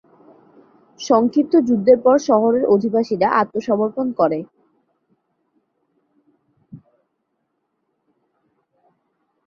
[0.99, 4.39] সংক্ষিপ্ত যুদ্ধের পর শহরের অধিবাসীরা আত্মসমর্পণ করে।